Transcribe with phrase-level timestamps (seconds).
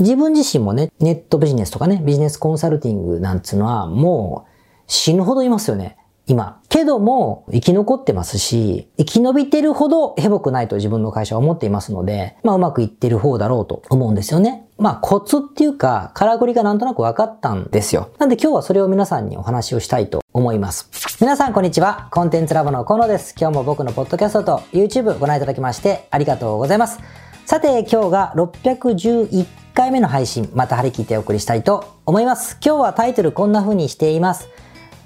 [0.00, 4.50] 自分自身もね、ネットビジネスとかね、ビジネスコンサルティングなんつうのはもう
[4.86, 5.96] 死ぬほどいますよね。
[6.26, 6.60] 今。
[6.70, 14.66] けども、生き残ってますし、生き延びてるほどヘボくないと自分の会社は思っていますので、まあうまくいってる方だろうと思うんですよね。
[14.78, 18.08] まあコツっていうか、からくりがなんとなく分かったんですよ。
[18.18, 20.88] なんで今日はそれを皆さんにお話をしたいと思います。
[21.20, 22.08] 皆さんこんにちは。
[22.10, 23.34] コンテンツラボの河野です。
[23.38, 27.00] 今日も僕のポッドキャストと YouTube ご覧いただきましてありがとうございます。
[27.44, 32.56] さて今日が611回目の配信、また張り切ってお送りしたいと思います。
[32.64, 34.48] 今日はタイトルこんな風にしています。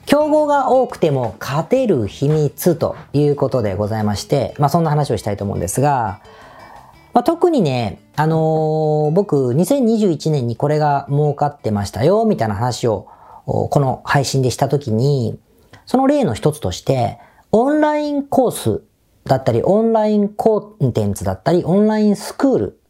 [0.05, 6.21] 競合が多くても勝てる秘密ということでございまして、まあそんな話をしたいと思うんですが、
[7.15, 13.09] まあ、特にね、あのー、僕2021年にこれが儲かってましたよ、みたいな話を
[13.47, 15.41] この配信でしたときに、
[15.87, 17.19] その例の一つとして、
[17.53, 18.83] オンラインコース
[19.25, 22.81] だったり、オンラインコンテンツだったり、オンラインスクール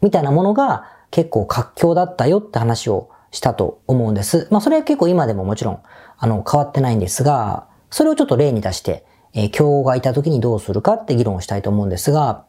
[0.00, 4.48] みたいなものが結構活況だったよって話をしたと思うんです。
[4.50, 5.80] まあそれは結構今でももちろん
[6.18, 12.44] あの、変わってないんですが、それをちょっと例に出して、えー、競合がいた時にどうするかって議論をしたいと思うんですが、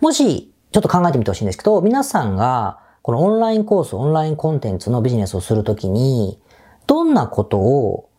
[0.00, 6.40] もし、ちょっと考えてみてほしいんですけど、皆さんが、このオンラインコース、オンラインコンテンツのビジネスをするときに、
[6.86, 8.10] どんなことを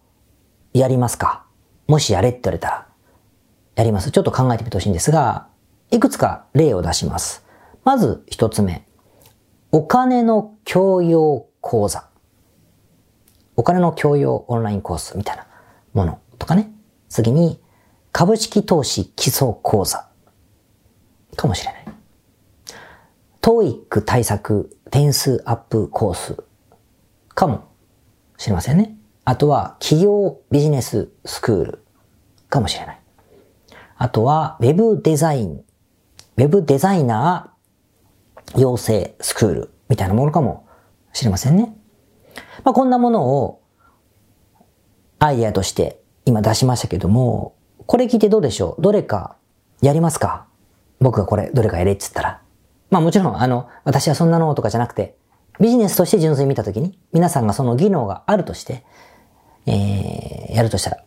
[0.73, 1.45] やりますか？
[1.87, 2.87] もしやれって言われたら、
[3.75, 4.11] やります。
[4.11, 5.47] ちょっと考えてみてほしいんですが、
[5.91, 7.43] いくつか例を出します。
[7.83, 8.84] まず一つ目。
[9.75, 12.07] お金の教養講座。
[13.57, 15.45] お金の教養オンラインコースみたいな
[15.91, 16.71] ものとかね。
[17.09, 17.59] 次に、
[18.13, 20.07] 株式投資基礎講座
[21.35, 21.85] かもしれない。
[23.41, 26.41] トーイック対策点数アップコース
[27.33, 27.67] かも
[28.37, 28.95] しれませんね。
[29.25, 31.85] あとは企業ビジネススクール
[32.47, 32.99] かもしれない。
[33.97, 35.65] あとは Web デザイン、
[36.37, 37.54] Web デザイナー
[38.55, 40.67] 養成スクールみたいなものかも
[41.13, 41.75] しれませんね。
[42.63, 43.61] まあ、こんなものを
[45.19, 47.55] アイデアとして今出しましたけども、
[47.85, 48.81] これ聞いてどうでしょう？
[48.81, 49.37] どれか
[49.81, 50.47] やりますか？
[50.99, 52.41] 僕がこれどれかやれって言ったら。
[52.89, 55.17] まあもちろんあの、私はそんなのとかじゃなくて、
[55.59, 58.85] ビジネスとして純粋に見たときに、皆さんがその技能があるとして、
[59.65, 61.03] えー、やるとしたら、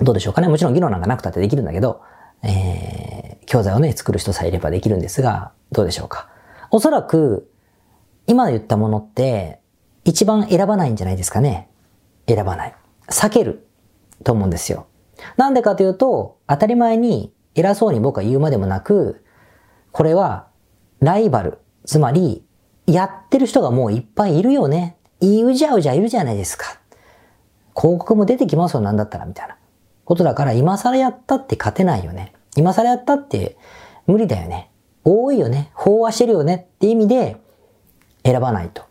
[0.00, 0.48] どうでしょうかね？
[0.48, 2.02] もちろん技能なんかなくたってできるんだけど、
[2.42, 6.28] えー、教材をね、作る人さえいればできるんですが、どうでしょうか
[6.70, 7.50] おそらく、
[8.26, 9.60] 今言ったものって、
[10.04, 11.68] 一番選ばないんじゃないですかね。
[12.26, 12.74] 選ばない。
[13.08, 13.66] 避ける
[14.24, 14.86] と思うんですよ。
[15.36, 19.24] なんでかというと、当たり前に偉そうに僕は言うまでもなく、
[19.92, 20.48] これは
[21.00, 22.44] ライバル、つまり
[22.86, 24.96] やってる人がもういっぱいいるよね。
[25.20, 26.78] いるじゃうじゃいるじゃないですか。
[27.76, 29.56] 広告も出てきますよ、なんだったら、みたいな
[30.04, 32.32] ことだから、今更やったって勝てないよね。
[32.56, 33.56] 今更やったって
[34.06, 34.70] 無理だよね。
[35.04, 35.72] 多いよね。
[35.74, 37.36] 飽和してるよねって意味で
[38.24, 38.90] 選ばないと。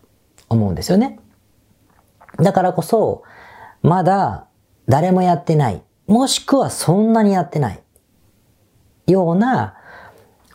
[0.51, 1.17] 思うんですよね。
[2.37, 3.23] だからこそ、
[3.81, 4.47] まだ
[4.87, 7.81] 誰もやってない、もしくはそんなにやってない
[9.07, 9.75] ような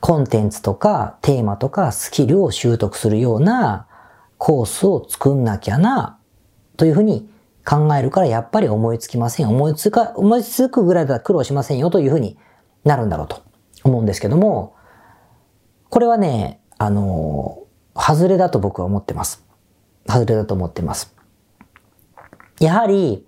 [0.00, 3.86] コンテンツとかテーマとかスキルを習得するような
[4.36, 6.18] コースを作んなきゃな、
[6.76, 7.28] というふうに
[7.64, 9.48] 考えるからやっぱり思いつきません。
[9.48, 12.36] 思いつか、思いつくぐらいだったら苦労しませんよというふうに
[12.86, 13.42] なるんだろうと
[13.82, 14.76] 思うんですけども、
[15.90, 17.64] これはね、あの、
[17.94, 19.44] 外れだと僕は思ってます。
[20.08, 21.14] 外れだと思ってます。
[22.60, 23.26] やはり、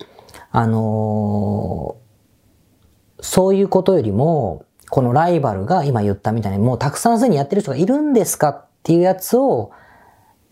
[0.52, 1.96] あの、
[3.20, 9.72] そういうことよりも、このライバルが今言ったみたいにもうたくさんすでにやってる人がいるんですかっていうやつを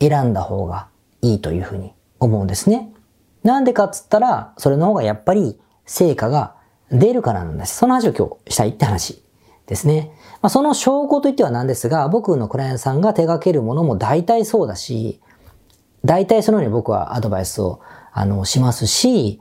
[0.01, 0.89] 選んだ方が
[1.23, 2.93] いいというふうに思うんですね。
[3.45, 6.56] なんでかっつったら、それの方がやっぱり成果が
[6.91, 7.77] 出るからなんです。
[7.77, 9.23] その話を今日したいって話
[9.67, 10.13] ですね。
[10.43, 15.21] まあ、その証拠といってはなんですが、僕のクライアントさんが手掛けるものも大体そうだし、
[16.05, 17.81] 大体そのように僕はアドバイスを、
[18.13, 19.41] あの、しますし、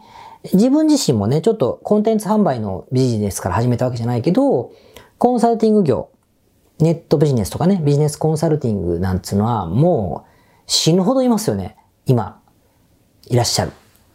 [0.53, 4.71] 自分自身もね、ちょっとコンテンツ販売のビジネスから始めたわけじゃないけど、
[5.17, 6.09] コンサルティング業、
[6.79, 10.31] ネットビジネスとかね、ビジネスコンサルティングなんつうのはもう
[10.65, 11.77] 死ぬほどいますよね。
[12.05, 12.41] 今、
[13.27, 13.71] いらっしゃる。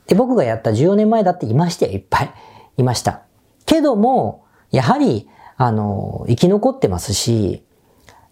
[0.07, 2.35] で、僕がやった14年前だっていましたよ、いっぱい。
[2.81, 3.23] いました。
[3.67, 7.65] けども、やはり、あの、生き残ってますし、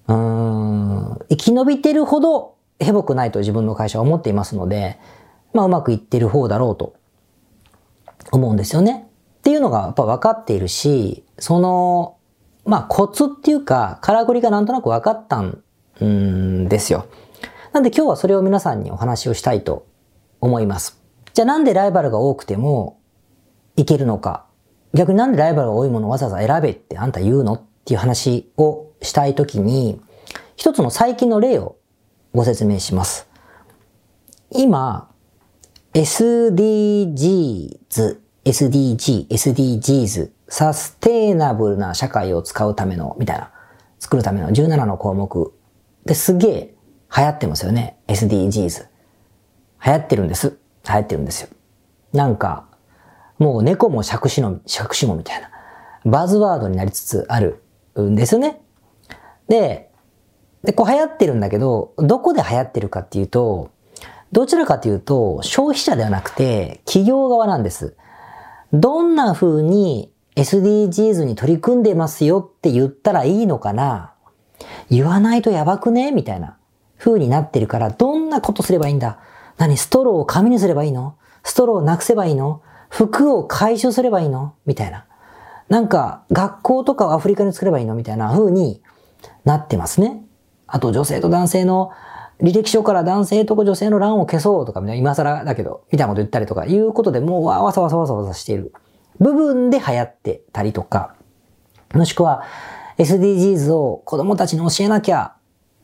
[0.07, 4.99] うーん、生き延びてるほどヘボくないと自分の会社は思っていますので、
[5.53, 6.95] まあうまくいってる方だろうと
[8.33, 9.09] 思うんですよね。
[9.39, 12.17] っていうのがやっぱ分かっているし、その、
[12.65, 17.07] まあコツっていうか、からくりがなんとなく分かったんですよ。
[17.73, 19.87] なんで今日はそれを皆さんにお話をしたいと
[20.41, 21.01] 思います。
[21.35, 22.98] じゃあなんでライバルが多くても
[23.79, 24.45] いけるのか。
[24.93, 30.01] 逆になんでライバルが多いものをわざわざ選べってあんた言うのっていう話をしたいときに、
[30.57, 31.77] 一つの最近の例を
[32.35, 33.29] ご説明します。
[34.51, 35.09] 今、
[35.95, 37.79] SDGs、
[38.45, 43.53] SDG、SDGs、サステイナブルな社会を使うための、みたいな、
[44.01, 45.53] 作るための17の項目
[46.05, 46.75] ですげえ
[47.17, 47.99] 流行ってますよね。
[48.09, 48.87] SDGs。
[49.85, 50.59] 流行ってるんです。
[50.89, 51.49] 流行ってるんですよ。
[52.13, 52.67] なんか、
[53.39, 55.51] もう猫も杓子の、杓子もみたいな、
[56.05, 57.63] バズワードになりつつある
[57.99, 58.61] んですよね。
[59.49, 59.91] で、
[60.63, 63.71] で、こう流行ってるんだけど、どこで流行ってるかっていうと、
[64.33, 67.97] どちらかというと、消費者ではなくて、企業側なんです。
[68.73, 74.13] どんな風に SDGs に取り組んでますよって言ったらいいのかな。
[74.91, 76.57] 言わないとやばくねみたいな。
[76.99, 79.21] 風になってるから、どんなことすればいいんだ。
[79.57, 81.15] 何ストローを紙にすればいいの？
[81.45, 82.61] ストローをなくせばいいの？
[82.89, 84.55] 服を回収すればいいの？
[84.67, 85.07] みたいな。
[85.69, 87.95] なんか、学校とかをアフリカに作ればいいの？
[87.95, 88.83] みたいな風に
[89.45, 90.23] なってますね。
[90.67, 91.91] あと、女性と男性の
[92.41, 98.73] 履歴書から男性と女性の欄を消そうとか、今更だけど、みたいなこと言ったりとか、いうことでもうわさわさわさわさしている
[99.19, 101.15] 部分で流行ってたりとか、
[101.93, 102.45] もしくは
[102.99, 105.35] SDGs を子供たちに教えなきゃ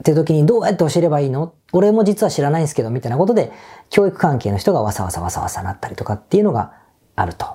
[0.00, 1.54] って時にどうやって教えればいいの？
[1.72, 3.50] 俺も実は知らないんですけど、みたいなことで、
[3.90, 6.72] 教育関係の人がわさわさわさわさなったりとかっていうのが
[7.16, 7.46] あると。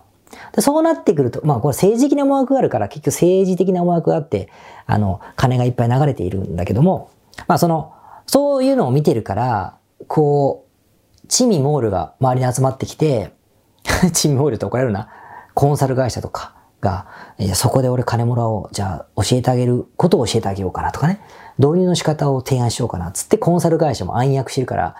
[0.53, 4.49] でそうなってくると、まあこれ政治的な思惑があるから結局政治的な思惑があって、
[4.85, 7.11] あの、金がいっぱい流れているんだけども、
[7.47, 7.93] まあその、
[8.25, 9.77] そういうのを見てるから、
[10.07, 13.33] こう、チミモールが周りに集まってきて、
[14.13, 15.09] チミモールって怒られるな。
[15.53, 17.07] コンサル会社とかが、
[17.53, 18.69] そこで俺金もらおう。
[18.71, 21.21] じゃあ教えてあげることを教えてあげようかなとかね。
[21.57, 23.11] 導入の仕方を提案しようかな。
[23.11, 24.95] つってコンサル会社も暗躍してるから、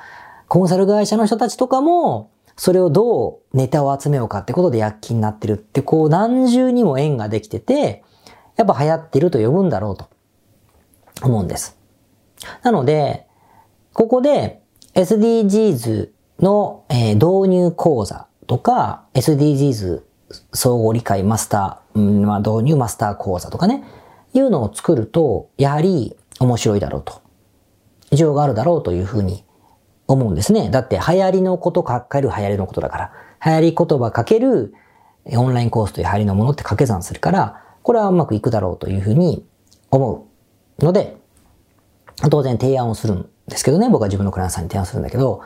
[0.48, 8.04] コンサル会社の人たちとかも、それをどうネタを集めようかってことで躍起になってるって、こう何重にも縁ができてて、
[8.58, 10.10] やっぱ流行ってると呼ぶんだろうと
[11.22, 11.78] 思うんです。
[12.62, 13.26] なので、
[13.94, 14.62] ここで
[14.94, 16.10] SDGs
[16.42, 20.02] の、え導入講座とか SDGs
[20.52, 23.86] 総合理解マスター、うんまあ、導入マスター講座とかね、
[24.34, 27.22] いうのを作ると、やはり面白いだろうと。
[28.12, 29.46] 需要があるだろうというふうに
[30.10, 30.70] 思うんですね。
[30.70, 33.12] だって流行りのことかける流行りのことだから、
[33.46, 34.74] 流行り言葉かける
[35.32, 39.46] オンラインコースという流行りのものって掛け算するから、これはうまくいくだろうというふうに
[39.92, 40.28] 思
[40.80, 41.18] うので、
[42.32, 45.42] 当然提案をするんですけどね、僕は自分のクライアントさんに提案するんだけど、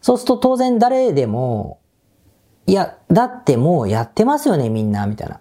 [0.00, 1.80] そうすると当然誰でも、
[2.66, 5.40] いや、だってもうやってますよね、みんな、みたいな。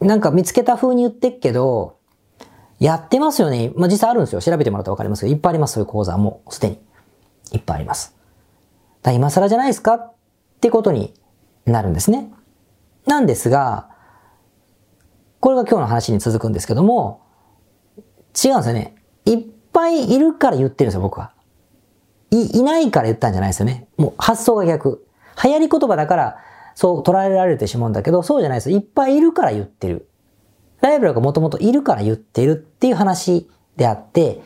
[0.00, 1.98] なんか見つけた風に言ってっけど、
[2.78, 3.72] やってますよね。
[3.74, 4.40] まあ、実際あるんですよ。
[4.40, 6.78] 調べてもらったらわかりますけど、いっぱいあります、そういう講座もすでに。
[7.54, 8.16] いっぱいあります。
[9.02, 10.14] だ今更じゃないですかっ
[10.60, 11.14] てことに
[11.66, 12.30] なるんですね。
[13.06, 13.88] なんですが、
[15.40, 17.22] これが今日の話に続くんですけども、
[17.96, 18.96] 違うんですよね。
[19.24, 21.32] いっぱいいるから言ってるんですよ、僕は。
[22.30, 23.88] い、いないから言ったんじゃないですよね。
[23.96, 25.06] もう発想が逆。
[25.42, 26.36] 流行り言葉だから、
[26.74, 28.70] そう捉えられてしまうんだけど、そうじゃないです。
[28.70, 30.08] いっぱいいるから言ってる。
[30.80, 34.40] ライバルがもともといるから言ってるっていう話であって、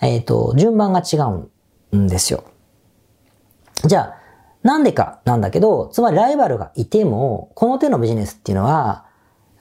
[0.00, 1.50] えっ、ー、と、順番が違うん
[1.94, 2.44] んですよ。
[3.84, 4.14] じゃあ、
[4.62, 9.04] なんでかなんだけど、つまりライバルがいても、この手のビジネスっていうのは、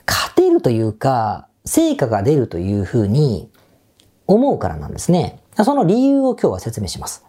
[0.07, 3.51] 勝てるというか、成果が出るというふうに
[4.27, 5.41] 思うからなんですね。
[5.63, 7.25] その理由を今日は説明します。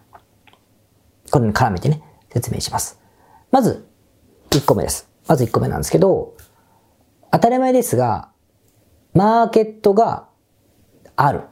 [1.30, 2.02] これに絡めてね、
[2.32, 3.00] 説明します。
[3.50, 3.86] まず、
[4.50, 5.08] 1個目です。
[5.26, 6.34] まず1個目なんですけど、
[7.32, 8.30] 当たり前ですが、
[9.14, 10.28] マーケットが
[11.16, 11.42] ある。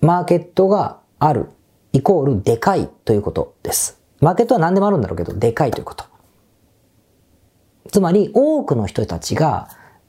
[0.00, 1.50] マーケットがある。
[1.94, 4.02] イコールでかいということです。
[4.20, 6.04] マーケットは何でもあるんだろうけど、でかいということ。
[7.92, 9.68] つまり、多くの人たちが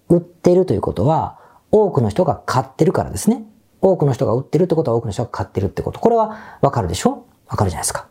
[0.10, 1.40] 売ってるということは、
[1.72, 3.46] 多くの人が買ってるからですね。
[3.82, 6.00] 多くの人が売ってるってことは多くの人が買ってるってこと。
[6.00, 7.28] これはわかるでしょ？
[7.48, 8.08] わかるじゃないですか。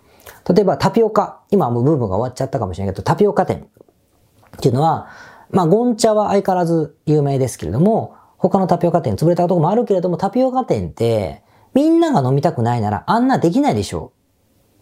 [0.55, 1.41] 例えばタピオカ。
[1.51, 3.67] 今はもうブームが終わっちゃったかもしれないけど、タピオカ店
[4.57, 5.09] っていうのは、
[5.51, 11.43] まあ、ゴンチャは相変わらず有名ですけれども、他のタピオカ店潰れたとこもあるけれども、タピオカ店って、
[11.75, 14.13] みんなが飲みたくないなら、あんなできないでしょ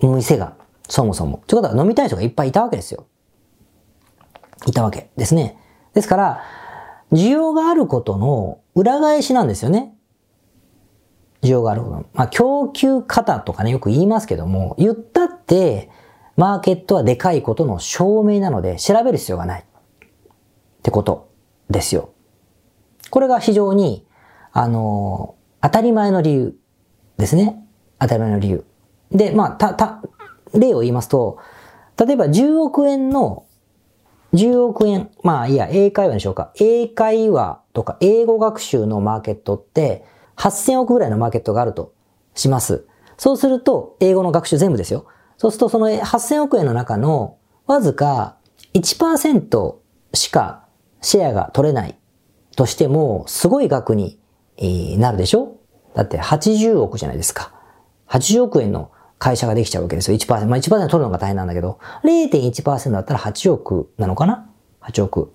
[0.00, 0.06] う。
[0.06, 0.56] 店が。
[0.88, 1.42] そもそも。
[1.46, 3.06] ということは飲みたい人がいっぱいいたわけですよ。
[4.66, 5.58] いたわけですね。
[5.94, 6.42] ですから、
[7.12, 9.94] 需要があることの裏返しなんですよね。
[11.42, 12.04] 需要があること。
[12.14, 15.90] まあ、供給方とかね、よく言いますけども、言ったって、
[16.36, 19.62] マーケットはでかいことの証明なので、調べる必要がない。
[19.62, 19.66] っ
[20.82, 21.30] てこと
[21.70, 22.12] ですよ。
[23.10, 24.06] これが非常に、
[24.52, 26.56] あの、当たり前の理由
[27.18, 27.64] ですね。
[27.98, 28.64] 当たり前の理由。
[29.10, 30.02] で、まあ、た、た、
[30.54, 31.38] 例を言いますと、
[31.98, 33.44] 例えば10億円の、
[34.32, 36.52] 10億円、まあいや、英会話にしようか。
[36.58, 40.04] 英会話とか英語学習のマーケットって、
[40.36, 41.92] 8000億ぐらいのマーケットがあると
[42.34, 42.86] します。
[43.18, 45.04] そうすると、英語の学習全部ですよ。
[45.36, 48.36] そうすると、その8000億円の中のわずか
[48.74, 49.74] 1%
[50.14, 50.66] しか
[51.02, 51.98] シェアが取れない
[52.56, 54.18] としても、すごい額に
[54.98, 55.56] なるでしょ？
[55.94, 57.52] だって80億じゃないですか。
[58.08, 60.18] 80億円の会社ができちゃうわけですよ。
[60.18, 60.46] 1%。
[60.46, 64.48] まあ1%取るのが大変なんだけど、0.1%だったら8億なのかな
[64.82, 65.32] ?8 億。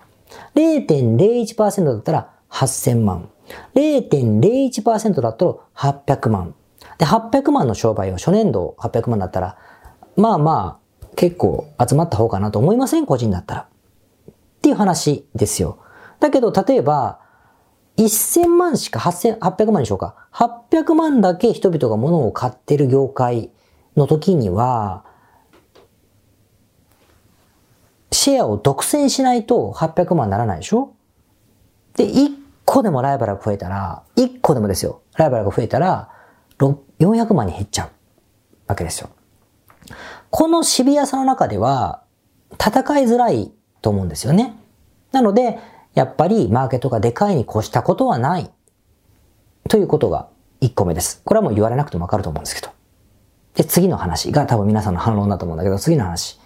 [0.56, 3.30] 0.01%だったら8000万。
[3.76, 6.54] 0.01%だったら800万。
[6.98, 9.58] で、800万の商売を初年度800万だったら、
[10.16, 13.06] まあまあ、結構集まった方かなと思いません？
[13.06, 13.62] 個人だったら。
[13.62, 15.80] っていう話ですよ。
[16.20, 17.20] だけど、例えば、
[17.98, 20.16] 1000万しか8 800万でしょうか。
[20.32, 23.50] 800万だけ人々が物を買ってる業界
[23.96, 25.04] の時には、
[28.12, 30.94] シェアを独占しないと800万ならないでしょ？
[31.96, 32.36] で、1
[32.66, 35.02] 個でもライバルが増えたら、1個でもですよ。
[35.16, 36.10] ライバルが増えたら、
[36.60, 37.90] 400万に減っちゃう
[38.68, 39.10] わけですよ。
[40.30, 42.04] このシビアさの中では、
[42.54, 43.52] 戦いづらい
[43.82, 44.56] と思うんですよね。
[45.12, 45.60] なので、
[45.98, 48.52] やっぱりマーケットがでかいに越したことはない。
[49.68, 50.30] ということが
[50.62, 51.24] 1個目です。
[51.26, 52.72] これはもう言われなくてもわかると思うんですけど。
[53.56, 56.40] で、次の話が多分皆さんの反論だと思うんだけど、次の話。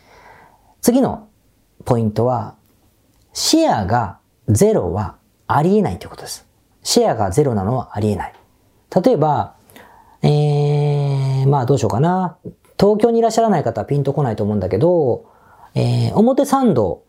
[0.79, 1.27] 次の
[1.84, 2.55] ポイントは、
[3.34, 5.17] シェアがゼロは
[5.48, 6.48] ありえないということです。
[6.81, 8.34] シェアがゼロなのはありえない。
[9.03, 9.55] 例えば、
[10.22, 12.38] えー、まあどうしようかな。
[12.79, 15.25] 東京にいらっしゃらない方はピンとこないと思うんだけど、
[15.75, 17.03] えー、表参道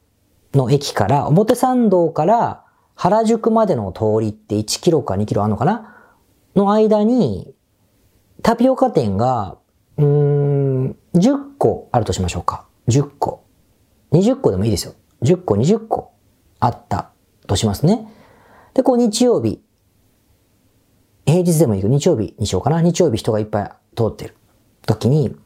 [0.55, 5.97] の駅から、表参道から原宿までの通りって1キロか2キロあるのかな？
[6.55, 7.55] の間に、
[8.43, 9.57] タピオカ店が、
[9.97, 12.67] うーん、10個あるとしましょうか。
[12.89, 13.45] 10個。
[14.13, 14.95] 20個でもいいですよ。
[15.23, 16.13] 10個、20個
[16.61, 17.11] あった
[17.47, 18.13] としますね。
[18.75, 19.63] で、こう日曜日。
[21.25, 22.83] 平日でもいいけど、日曜日にしようかな。
[22.83, 24.37] 日曜日人がいっぱい通ってる
[24.85, 25.37] 時に、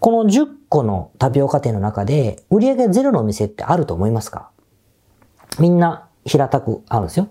[0.00, 4.50] この10個のタピオカ店の中で、売上ゼロのお店ってあると思いますか？
[5.58, 7.28] みんな平たくあるんですよ。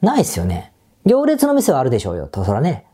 [0.00, 0.72] ないっすよね。
[1.04, 2.26] 行列の店はあるでしょうよ。
[2.26, 2.86] と、そらね。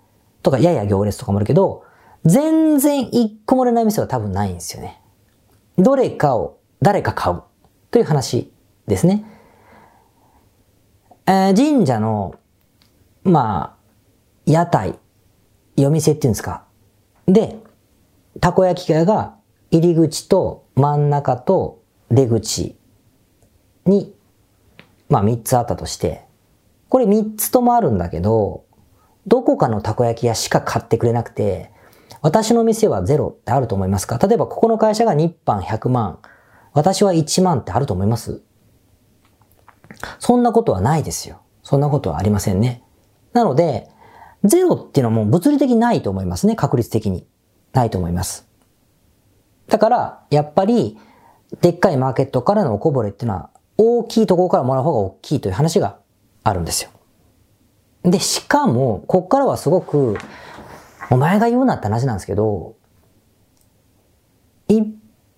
[0.42, 1.84] とか、やや行列とかもあるけど、
[2.24, 5.00] 全然一個もれない店は多分ないんですよね。
[5.78, 7.42] どれかを、誰か買う。
[7.92, 8.52] という話
[8.88, 9.24] ですね。
[11.26, 12.34] えー、神社の、
[13.22, 13.76] まあ、
[14.46, 14.98] 屋台、
[15.76, 16.64] 夜店っていうんですか。
[17.26, 17.60] で、
[18.40, 19.36] たこ焼き屋が
[19.78, 22.76] 入り口と真ん中と出口
[23.84, 24.14] に、
[25.08, 26.24] まあ3つあったとして、
[26.88, 28.64] これ3つともあるんだけど、
[29.26, 31.72] どこかのたこ焼き屋しか買ってくれなくて、
[32.22, 34.18] 私の店はゼロってあると思いますか？
[34.18, 36.20] 例えばここの会社が日販100万、
[36.72, 38.42] 私は1万ってあると思います？
[40.18, 41.42] そんなことはないですよ。
[41.62, 42.82] そんなことはありませんね。
[43.32, 43.88] なので、
[44.44, 46.54] ゼロっていうのはもう物理的にないと思いますね。
[46.54, 47.26] 確率的に。
[47.72, 48.48] ないと思います。
[49.68, 50.98] だから、やっぱり、
[51.60, 55.98] でっかいマーケットからのおこぼれっていうのは、大きいところからもらう方が大きいという話が
[56.44, 56.90] あるんですよ。
[58.02, 60.16] で、しかも、こっからはすごく、
[61.10, 62.76] お前が言うなって話なんですけど、
[64.68, 64.84] いっ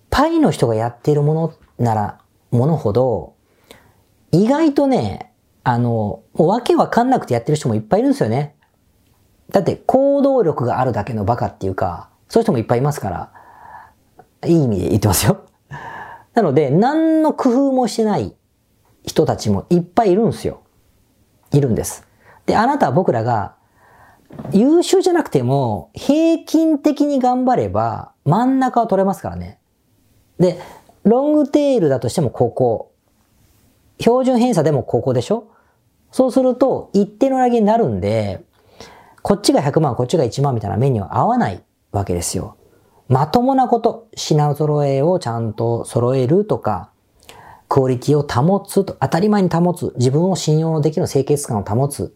[0.09, 2.19] ぱいの人がやっているものなら、
[2.51, 3.33] ものほど、
[4.31, 5.33] 意外とね、
[5.63, 8.55] あの、わけわかんなくてやってる人もいっぱいいるんですよね。
[9.51, 13.31] だって行動力があるだけのバカっていうか、そういう人もいっぱいいますから、
[14.45, 15.41] いい意味で言ってますよ。
[16.33, 18.35] なので、何の工夫もしてない
[19.03, 20.61] 人たちもいっぱいいるんですよ。
[21.51, 22.07] いるんです。
[22.45, 23.55] で、あなたは僕らが
[24.51, 29.59] 優秀じゃなくても平均的に頑張れば真ん中は取れますからね。
[30.39, 30.59] で、
[31.03, 32.91] ロングテールだとしてもここ。
[33.99, 35.51] 標準偏差でもここでしょ
[36.11, 38.43] そうすると一定の投げになるんで、
[39.21, 42.55] こっちが100万、こっちが1万みたいな目には合わないわけですよ。
[43.09, 46.91] まともなこと、品揃えをちゃんと揃えるとか、
[47.67, 52.15] クオリティを保つと、当たり前に保つ、自分を信用できる清潔感を保つ、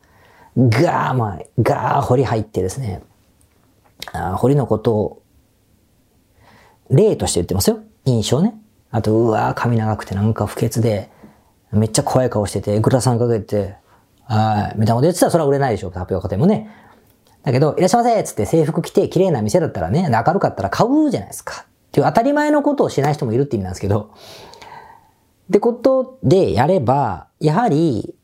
[0.56, 3.02] ガーまあ、ガー掘り入ってですね、
[4.12, 5.22] あ掘りのことを
[6.92, 7.80] 例として言ってますよ。
[8.06, 8.54] 印象ね。
[8.92, 11.10] あと、うわー髪長くてなんか不潔で、
[11.72, 13.76] めっちゃ怖い顔してて、グラサンかけて、
[14.26, 16.70] はい、みたいなこと言ってたらそれは売れないでしょ、タピオカ店もね。
[17.44, 21.66] だけど、いらっしゃいませっつって制服着て綺麗な店だったらね、明るかったら買うじゃないですか。
[21.66, 24.12] っていう当たり前のことをしない人もいるって意味なんですけど、
[25.50, 28.16] ってことでやれば、やはり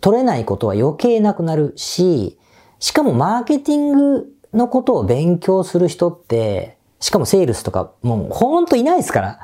[0.00, 2.38] 取れないことは余計なくなるし、
[2.80, 9.40] しかもマーケティングのことを勉強する人って、しかもセールスとか、もうほんといないですから。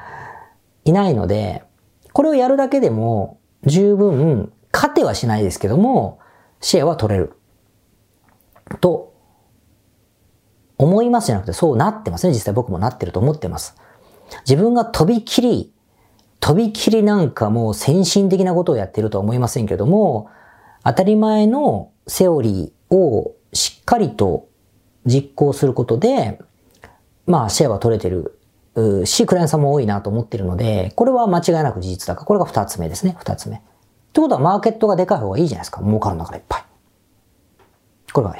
[0.85, 1.63] いないので、
[2.13, 6.19] これをやるだけでも十分勝てはしないですけども、
[6.61, 7.35] シェアは取れる。
[8.81, 9.10] と
[10.81, 12.33] 思いますじゃなくてそうなってますね。
[12.33, 13.77] 実際僕もなってると思ってます。
[14.49, 15.75] 自分がとびきり、
[16.41, 20.31] とびきりなんかもう先進的なことをやってるとは思いませんけども、
[20.83, 24.49] 当たり前のセオリーをしっかりと
[25.05, 26.41] 実行することで、
[27.27, 28.39] まあシェアは取れてる
[29.05, 33.57] し、クライアントさんも多いなと思ってるので、これは間違いなく事実だから、これが二つ目ですね、二つ目。
[33.57, 33.61] っ
[34.13, 35.83] てことはマーケットがでかい方がいいじゃないですか。
[35.83, 36.65] 儲かるんだからいっぱい。
[38.13, 38.35] これが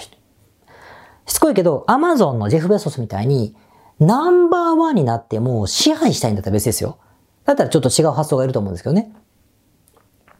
[1.31, 3.55] しつこいけど、アマゾンのジェフ・ベソスみたいに、
[4.01, 6.99] ナンバーワンになっても支配したいんだったら別ですよ。
[7.45, 9.13] だったらちょっと違う発想がいると思うんですけどね。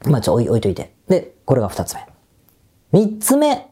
[0.05, 0.93] まあちょ、置い置いといて。
[1.07, 2.09] で、これが二つ目。
[2.91, 3.71] 三つ目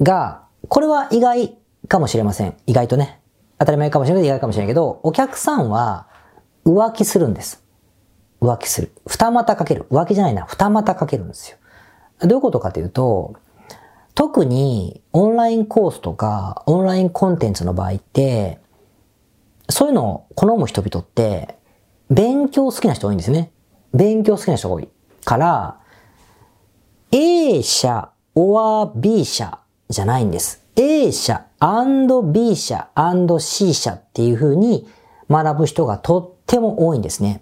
[0.00, 1.58] が、これは意外
[1.88, 2.54] かもしれません。
[2.68, 3.20] 意外とね。
[3.58, 6.06] 当たり前かもしれない意外かもしれないけど、お客さんは
[6.64, 7.64] 浮気するんです。
[8.40, 8.92] 浮気する。
[9.08, 9.86] 二股かける。
[9.90, 10.44] 浮気じゃないな。
[10.44, 11.58] 二股かけるんですよ。
[12.20, 13.34] どういうことかというと、
[14.14, 18.60] 特にオンラインコースとかオンラインコンテンツの場合って、
[19.68, 21.56] そういうのを好む人々って、
[22.10, 23.52] 勉強好きな人多いんですね。
[23.92, 24.88] 勉強好きな人多い。
[25.24, 25.80] から、
[27.10, 30.62] A 社 or B 社じゃないんです。
[30.76, 31.46] A 社
[32.32, 32.88] B 社
[33.38, 34.86] C 社っていう風に
[35.30, 37.40] 学ぶ人がとっても多いんですね。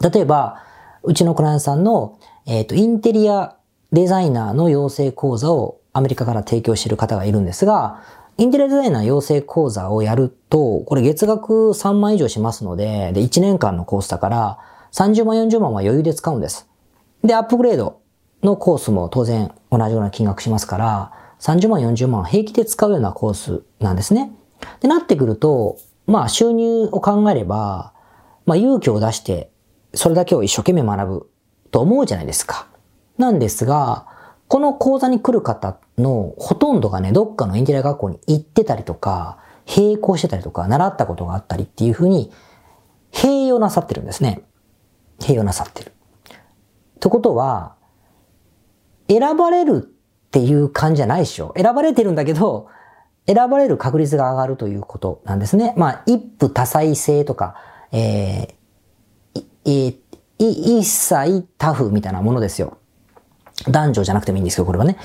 [0.00, 0.62] 例えば、
[1.02, 3.55] うちのクライアントさんの、えっ、ー、と、インテリア
[3.92, 8.02] デザイナーの養成講座をアメリカから提供している方がいるんですが、
[8.38, 14.58] インテリアデザイナー養成講座をやると、これ月額3万以上しますので、で、1年間のコースだから、
[14.92, 16.68] 30万40万は余裕で使うんです。
[17.24, 18.00] で、アップグレード
[18.42, 24.32] のコースも当然同じような金額しますから、30万40万平気で使うようなコースなんですね。
[24.80, 27.94] で、なってくると、まあ収入を考えれば、
[28.44, 29.50] まあ勇気を出して、
[29.94, 31.30] それだけを一生懸命学ぶ
[31.70, 32.66] と思うじゃないですか。
[33.18, 34.06] なんですが、
[34.48, 39.38] この講座に来る方のほとんどがね、どっかのインテリア学校に行ってたりとか、
[39.74, 42.30] 並行してたりとか、習ったことがあったりっていうふうに、
[43.12, 44.42] 併用なさってるんですね。
[45.18, 45.88] 併用なさってる。
[45.88, 47.74] ってことは、
[49.08, 51.52] 選ばれるっていう感じじゃないでしょ。
[51.56, 52.68] 選ばれてるんだけど、
[53.26, 55.74] 選ばれる確率が上がるということなんですね。
[55.76, 57.56] まあ、一夫多妻制とか、
[57.90, 59.96] えー、えー、
[60.38, 62.78] 一切タフみたいなものですよ。
[63.68, 64.96] 男女じゃなくてもいいんですけど、これはね。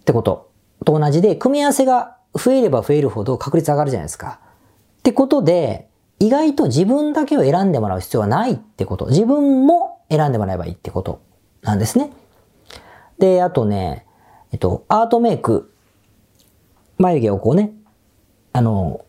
[0.00, 0.50] ってこと
[0.84, 4.40] と同じで、組み合わせが増えれば増えるほど確率上がるじゃないですか。
[4.98, 9.06] ってことで、意外と自分だけを選んでもらう必要はないってこと。
[9.06, 11.22] 自分も選んでもらえばいいってこと
[11.62, 12.12] なんですね。
[13.18, 14.06] で、あとね、
[14.52, 15.72] えっと、アートメイク。
[16.98, 17.72] 眉毛をこうね、
[18.52, 19.04] あの、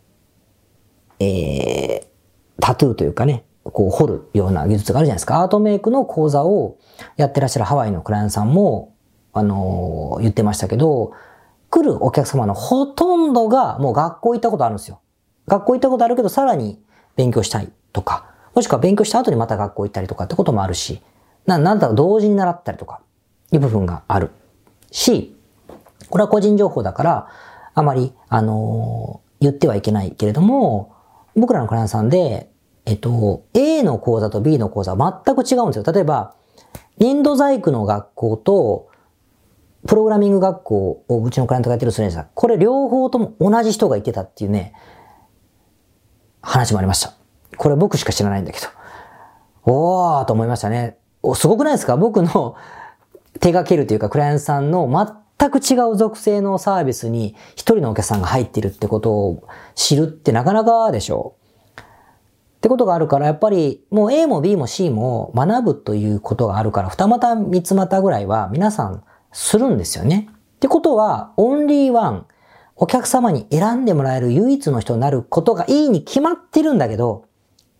[1.20, 5.42] えー、タトゥーというかね、こう彫るような技術があるじゃないですか。
[5.42, 6.78] アートメイクの講座を
[7.18, 8.94] やってらっしゃるハワイのクライアントさんも、
[9.34, 11.14] あのー、言ってましたけど、
[11.70, 15.00] 来るお客様のほとんどがもう学校行ったことあるんですよ。
[15.48, 16.82] 学校行ったことあるけどさらに
[17.16, 21.02] 勉強したいとか、もしくは勉強した後にまた学校行ったりとかってこともあるし、
[21.46, 23.02] な、なんだろう、同時に習ったりとか、
[23.52, 24.32] いう部分がある
[24.92, 25.36] し、
[26.10, 27.28] これは個人情報だから、
[27.74, 30.94] あまり、あのー、言ってはいけないけれども、
[31.36, 32.51] 僕らのクライアントさんで、
[32.86, 35.92] えっと、A の講座と B の講座は全く違うんですよ。
[35.94, 36.34] 例えば、
[37.00, 38.88] 粘土細工の学校と、
[39.88, 44.74] プログラミング学校をうちのクライアントがやってるスレンジさん、これ両方とも同じ人が言ってたっていうね、
[46.42, 47.14] 話もありました。
[47.58, 48.68] これ僕しか知らないんだけど。
[49.66, 50.98] おーと思いましたね。
[51.24, 51.98] お、すごくないですか？
[51.98, 52.56] 僕の
[53.40, 54.88] 手掛けるというか、クライアントさんの
[55.38, 59.44] 全く違う属性のサービスに一人のお客さんが入ってるってことを
[59.76, 61.41] 知るってなかなかでしょう
[62.62, 70.30] ってことがあるから、やっぱりもう A も B も C も学ぶということがあるから、二股三つ股ぐらいは皆さんするんですよね。
[70.30, 72.28] ってことは、オンリーワン、
[72.76, 77.26] お客様に選んでもらえる唯一の人になることがいいに決まってるんだけど、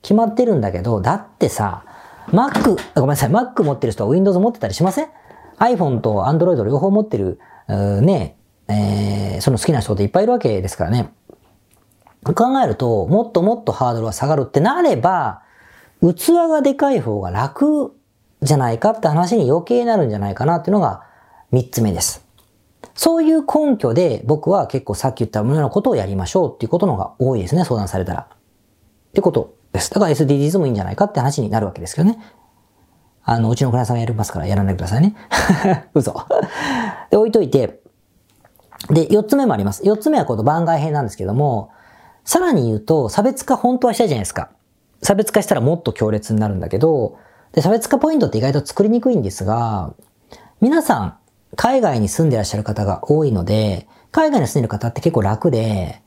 [0.02, 1.84] 決まってるんだけど、だってさ、
[2.30, 5.10] Mac、ごめんなさい、Mac 持ってる人は Windows 持ってたりしません
[5.60, 8.36] ?iPhone と Android 両方持ってる、ね、
[8.68, 11.12] えー、その好きな人っていっぱいいるわけですからね。
[12.24, 15.42] 考えると、もっともっとハードルが下がるってなれば、
[16.02, 17.96] 器がでかい方が楽
[18.42, 21.04] じゃないかって話に余計なるんじゃないかなっていうのが
[21.52, 22.26] 三つ目です。
[22.94, 28.22] そういう根拠で僕は結構さっき言ったようなことをやりましょうっていうことのが多いですね、相談されたら。
[28.22, 29.92] ってことです。
[29.92, 32.20] だから SDGs もいいんじゃないかって話になるわけですけどね。
[33.24, 35.16] あの、うちのクライアントさんがやりますからやらないでくださいね。
[35.94, 36.14] 嘘。
[37.12, 37.82] で、置いといて、
[38.90, 39.82] で、四つ目もあります。
[39.86, 41.70] 四つ目はこの番外編なんですけども、
[42.24, 44.52] さらに言うと、差別化本当はしたいじゃないですか。
[45.02, 47.18] 差別化したらもっと強烈になるんだけど、
[47.54, 49.94] で、差別化ポイントって意外と作りにくいんですが、
[50.62, 51.18] 皆さん、
[51.56, 56.02] 海外に住んでらっしゃる方が多いので、海外に住んでる方って結構楽で、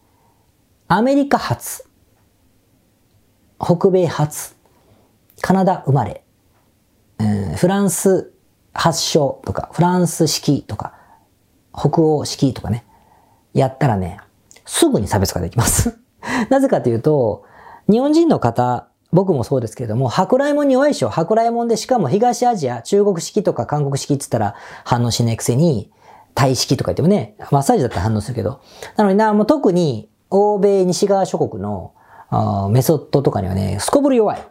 [0.89, 1.85] アメリカ発、
[3.59, 4.55] 北米発、
[5.41, 6.25] カナダ生まれ、
[7.57, 8.33] フランス
[8.73, 10.95] 発祥とか、フランス式とか、
[11.73, 12.85] 北欧式とかね、
[13.53, 14.21] やったらね、
[14.65, 16.04] すぐに差別化できます。
[16.51, 17.45] なぜかというと、
[17.91, 21.09] 日本人の方、僕もそうですけれども、舶来物に弱いでしょ。
[21.09, 25.91] 舶来物でしかも東アジア、中国式とか韓国式って言ったら反応しないくせに、
[26.35, 28.61] タイ式とか言ってもね、マッサージだったら反応するけど。
[28.97, 31.93] なのにな、もう特に欧米西側諸国の
[32.71, 34.43] メソッドとかにはね、すこぶる弱い。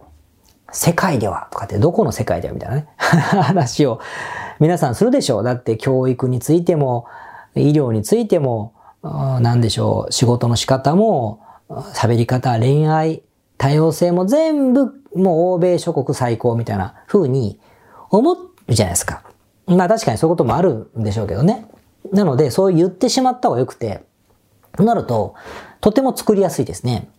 [0.71, 3.99] 世界ではとかってどこの世界ではみたいなね、 話を
[4.59, 5.43] 皆さんするでしょう。
[5.43, 7.05] だって教育についても、
[7.55, 11.41] 医療についても、何でしょう、仕事の仕方も、
[11.93, 13.23] 喋り方、恋愛、
[13.57, 17.59] 多様性も全部もう欧米諸国最高みたいな風に
[18.09, 18.37] 思う
[18.69, 19.23] じゃないですか。
[19.67, 21.67] まあ確かにそういうこともあるんでしょうけどね。
[22.11, 24.03] なので、そう言ってしまった方が良くて、
[24.75, 25.35] となると、
[25.81, 27.09] とても作りやすいですね。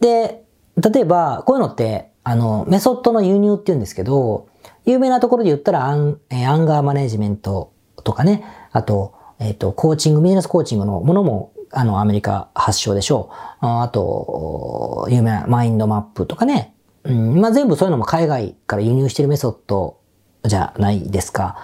[0.00, 0.44] で、
[0.76, 4.48] 例えば、こういうのって、あの、メソッドの輸入って言うんですけど、
[4.84, 13.66] 有名なところで言ったらアン、えアンガーマネジメントとかね、あと、えっ、ー、と、コーチング、ビジネスコーチングのものも、あの、アメリカ発祥でしょう。
[13.66, 16.74] あと、有名なマインドマップとかね。
[17.04, 19.98] うん、まあ、全部そういうのも海外から輸入してるメソッド
[20.44, 21.58] じゃないですか。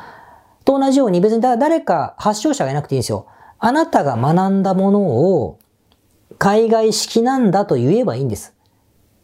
[0.65, 3.27] と同じように別に誰か発祥者がいなくていいんですよ。
[3.59, 5.59] あなたが学んだものを
[6.39, 8.55] 海外式なんだと言えばいいんです。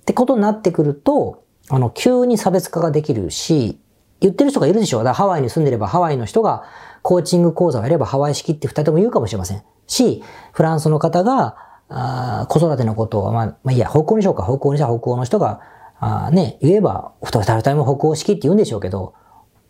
[0.02, 3.80] ってことになってくると、あの、急に差別化ができるし、
[4.20, 6.64] 言ってる人がいるでしょだからハワイに住んでればハワイの人が
[7.06, 9.62] コーチング講座をやればハワイ式って二人とも言うかもしれません。
[9.86, 11.56] し、フランスの方が、
[11.88, 14.42] あ子育てのことを、まあ、まあいや、北欧にしようか。
[14.42, 15.60] 北欧にした北欧の人が、
[16.00, 19.14] あね、言えば、二人とも北欧式って言うんでしょうけど、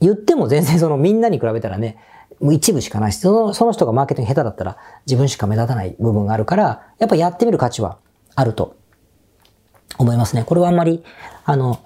[0.01, 1.99] 言っても全然そのみんなに比べたらね、
[2.40, 7.99] もう一部しかないし、そのその人がマーケティング下手だったら自分しか目立たない部分があるから、やっぱやってみる価値は
[8.35, 8.77] あると
[9.99, 10.44] 思いますね。
[10.44, 11.05] これはあんまり、
[11.44, 11.81] あの、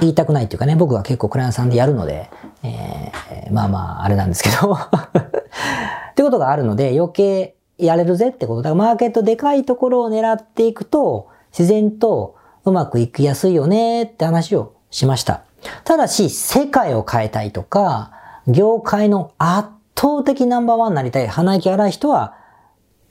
[0.00, 2.30] 言いたくないっていうかね、僕は結構クライアントさんでやるので、
[2.62, 8.62] えー、まあまあ、あれなんですけど ってことがあるので、余計やれるぜってこと。
[8.62, 15.42] だからマーケットでかいところを狙っていくと、自然とうまくいきやすいよねって話をしました。
[15.84, 18.12] ただし、世界を変えたいとか、
[18.46, 22.34] 業界の圧倒的ナンバーワンになりたい鼻息荒い人は、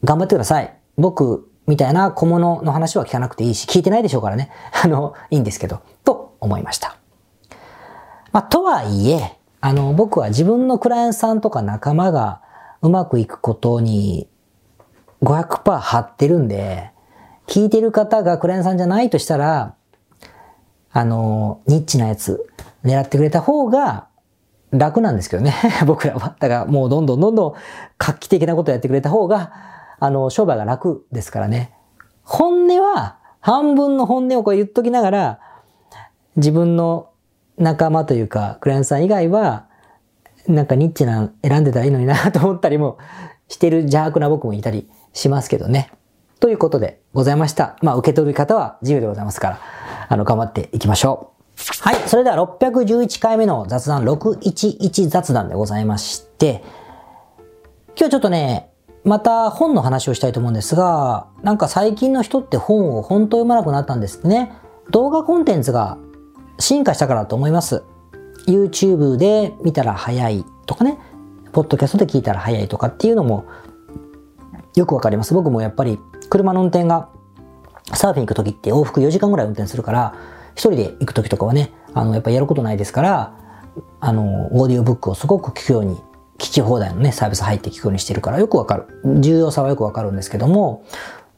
[0.03, 0.75] 頑張ってください。
[0.97, 4.51] 僕みたいな小物の話は聞かなくていいし、聞いてないでしょうからね。
[4.83, 6.97] あの、いいんですけど、と思いました。
[8.33, 12.41] まあ、とはいえ、あの、僕は自分のクライアントさんとか仲間が
[12.81, 14.27] うまくいくことに
[15.21, 16.91] 500%張ってるんで、
[17.47, 19.75] 聞いてる方がクライアントさんじゃないとしたら、
[20.91, 22.45] あの、ニッチなやつ
[22.83, 24.07] 狙ってくれた方が
[24.71, 25.53] 楽なんですけどね。
[25.85, 26.35] 僕らは。
[26.39, 27.53] だからもうどんどんどんどん
[27.97, 29.51] 画期的なことやってくれた方が、
[29.99, 31.73] あの、商売が楽ですからね。
[32.23, 35.39] 本音は、半分の本音をこう言っときながら、
[36.35, 37.09] 自分の
[37.57, 39.67] 仲間というか、クライアントさん以外は、
[40.47, 42.97] なんかニッチな選んでたらいいのになと思ったりも
[43.47, 45.91] してる邪悪な僕もいたりしますけどね。
[46.39, 47.77] ということでございました。
[47.81, 49.59] まあ、受け取り方は自由でございますから、
[50.09, 51.41] あの、頑張っていきましょう。
[51.81, 52.09] はい。
[52.09, 56.63] それでは611回目の雑談611雑談でございまして、
[57.95, 58.71] 今日ちょっとね、
[59.03, 64.53] また本の話をしたいと思うんですが、なんか最近の人って本を本当読まなくなったんですね。
[64.89, 65.97] 動画コンテンツが
[66.59, 67.83] 進化したからと思います。
[68.47, 70.97] YouTube で見たら早いとかね、
[71.51, 73.45] ポッドキャストで聞いたら早いとかっていうのも
[74.75, 75.33] よくわかります。
[75.33, 77.09] 僕もやっぱり車の運転が
[77.93, 80.15] サーフィン行く時って往復4時間ぐらい運転するから、
[80.53, 83.37] 一人で行く時とかはね、あの、やっぱりやることないですから、
[83.99, 85.97] あの、オーディオブックをすごく聞くように、
[86.37, 88.87] 聞き放題のね、サービス入って聞くようにしてるからよくわかる。
[89.19, 90.83] 重要さはよくわかるんですけども、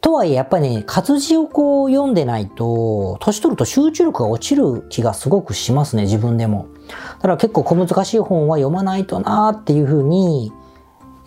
[0.03, 6.67] とはいえやっぱりね、活字をこう読んでないと、年取ると集中力が落ちる気がすごくしますね、自分でも。
[6.89, 10.51] だから結構小難しい本は読まないとなーっていうふうに、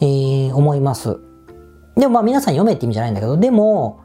[0.00, 1.18] えー、思います。
[1.96, 4.00] でもまあ皆さん読めって意味じゃないんだけど、でも、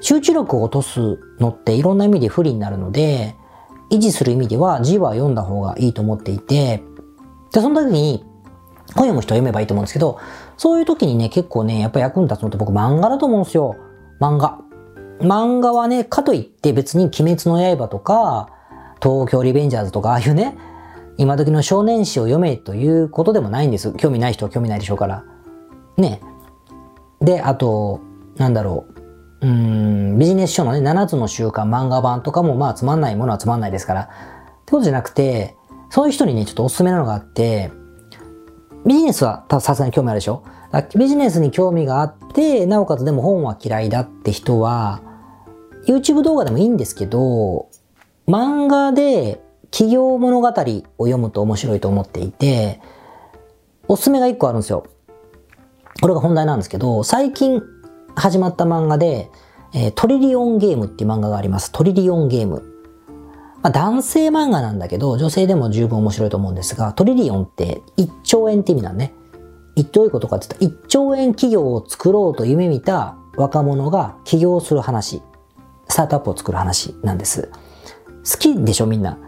[0.00, 3.36] 集中力を落とすのっていろんな意味で不利になるので、
[3.90, 6.82] 維持する意味では字は読んだ方がいいと思っていて、
[7.52, 8.24] で、その時に
[8.94, 10.18] 本読む人は読めばいいと思うんですけど、
[10.56, 13.76] そういう時にね、結構ね、やっぱ役に立つのって僕漫画だと思うんですよ。
[14.24, 14.58] 漫画。
[15.20, 18.48] 漫画はね、かといって別に鬼滅の刃とか、
[19.02, 20.56] 東京リベンジャーズとか、ああいうね、
[21.18, 23.92] 今時の少年誌を読めということでもないんです。
[23.92, 25.24] 興味ない人は興味ないでしょうから。
[25.98, 26.22] ね。
[27.20, 28.00] で、あと、
[28.36, 28.86] なんだろ
[29.42, 29.46] う。
[29.46, 34.00] うん、ビジネス書のね、7つの習慣漫画版とかもまあつまんないものはつまんないですから。
[34.02, 34.06] っ
[34.64, 35.54] てことじゃなくて、
[35.90, 37.70] そういう人にね、ちょっとおすすめなのがあって、
[38.86, 40.42] ビジネスはさすがに興味あるでしょ？
[40.82, 45.02] ビジネスに興味があって、なおかつでも本は嫌いだって人は、
[45.86, 47.68] YouTube 動画でもいいんですけど、
[48.26, 52.80] 漫画で企業物語を読むと面白いと思っていて、
[53.86, 54.86] おすすめが1個あるんですよ。
[56.00, 57.62] これが本題なんですけど、最近
[58.14, 59.30] 始まった漫画で、
[59.74, 61.72] えー、トリリオンゲームっていう漫画があります。
[61.72, 62.62] トリリオンゲーム。
[63.62, 69.12] まあ、男性漫画なんだけど、女性でも十分面白いと思うんですが、トリリオンって1兆円って意味なんね。
[69.82, 75.22] どういうことかって言ったら、1兆円企業を作ろうと夢見た若者が起業する話。
[75.88, 77.50] スタートアップを作る話なんです。
[78.30, 79.18] 好きでしょみんな。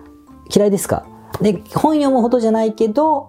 [0.54, 1.04] 嫌いですか？
[1.40, 3.28] で、本読むほどじゃないけど、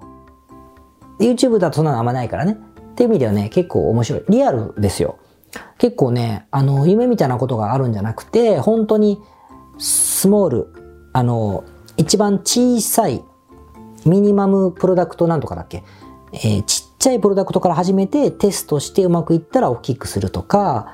[1.19, 2.58] YouTube だとそんなのあんまないからね。
[2.91, 4.23] っていう意味ではね、結構面白い。
[4.30, 5.17] リアルですよ。
[5.77, 9.19] 結構ね、あの、夢みたいなことがあるんじゃなくて、本当に
[9.77, 10.73] スモール、
[11.13, 11.63] あの、
[11.97, 13.23] 一番小さい
[14.06, 15.84] ミニマムプロダクトなんとかだっけ？
[16.34, 20.93] えー、ちちゃいプロダクトから始めてテストしてうまくいったら大きくするとか、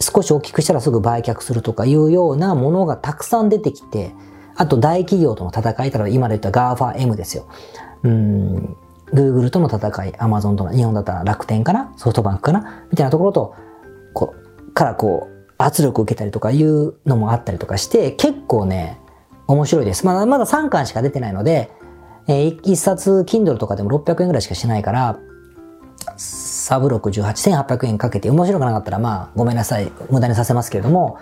[0.00, 4.14] 少し大きくしたらすぐ売却するとかいうようなものがたくさん出てきて、
[4.56, 7.46] あと大企業との戦い、たら今で言った GAFAM ですよ。
[8.04, 8.76] うん、
[9.12, 11.92] Google との戦い、Amazon との、日本だったら楽天かな？
[11.96, 12.84] ソフトバンクかな？
[12.90, 13.54] みたいなところと、
[14.14, 14.34] こ
[14.68, 19.00] う、からこう、圧力を受けたりとかいうのもあったりとかして、結構ね、
[19.46, 20.06] 面白いです。
[20.06, 21.70] まだ、まだ3巻しか出てないので、
[22.28, 25.18] えー、1冊 Kindle とかでも600円ぐらいしかしないから、
[26.16, 31.18] サブ6 18、1800円かけて面白くなかったらまあごめんなさい、無駄にさせますけれども、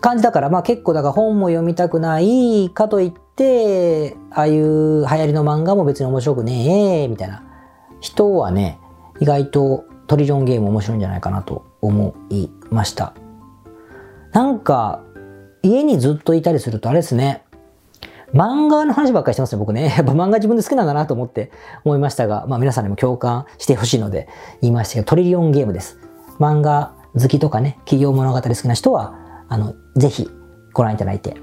[0.00, 7.42] 感じだからまあ結構だから本も読みたくないかといって、ああいう流行りの漫画も別に面白くねえ、みたいな
[8.00, 8.78] 人はね、
[9.20, 13.14] 意外とトリリオンゲーム面白いんじゃないかなと思いました。
[14.32, 15.02] なんか、
[15.62, 17.45] 家にずっといたりするとあれですね、
[18.34, 19.94] 漫画の話ばっかりしてますね、僕ね。
[19.96, 21.50] やっぱ漫画自分で好きなんだなと思って
[21.84, 24.28] 思いましたが、まあ皆さんにも共感してほしいので
[24.62, 25.98] 言いましたけど、トリリオンゲームです。
[26.38, 29.14] 漫画好きとかね、企業物語好きな人は、
[29.48, 30.28] あの、ぜひ
[30.72, 31.36] ご覧いただいて、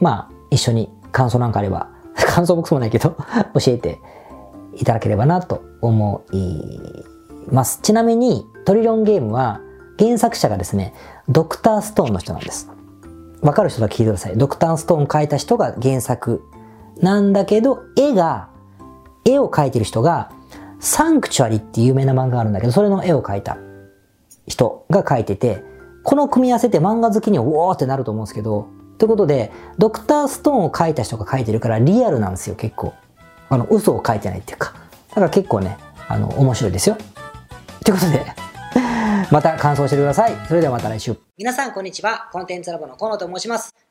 [0.00, 3.16] まあ一緒に感想なんかあれば、 感想ボックスもないけど
[3.54, 3.98] 教えて
[4.74, 6.62] いただければなと思い
[7.50, 7.80] ます。
[7.82, 9.60] ちなみに、トリリオンゲームは
[9.98, 10.94] 原作者がですね、
[11.28, 12.70] ドクターストーンの人なんです。
[13.42, 14.36] わかる人だけ聞いてください。
[14.36, 16.42] ドクターストーン描いた人が原作
[17.00, 18.48] なんだけど、絵が、
[19.24, 20.32] 絵を描いてる人が、
[20.80, 23.58] サンクチュアリっていう有名な漫画があるんだけど、それの絵を描いた
[24.46, 25.62] 人が描いてて、
[26.02, 32.94] この組み合わせって漫画好きにはおーってなると思うんですけど、ということで、ドクターストーンを描いた人が描いてるからリアルなんですよ、結構。
[33.48, 34.74] あの、嘘を書いてないっていうか。
[35.10, 36.96] だから結構ね、あの、面白いですよ。
[37.84, 38.26] ということで、
[39.30, 40.36] また感想してください。
[40.46, 41.16] それではまた来週。
[41.36, 42.28] 皆さんこんにちは。
[42.32, 43.87] コンテンツラボの河野と申します。